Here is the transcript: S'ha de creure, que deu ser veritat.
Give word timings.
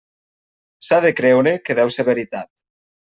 S'ha 0.87 0.97
de 1.05 1.11
creure, 1.19 1.53
que 1.67 1.75
deu 1.81 1.91
ser 1.97 2.07
veritat. 2.09 2.51